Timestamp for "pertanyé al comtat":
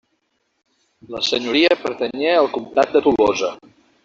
1.83-2.97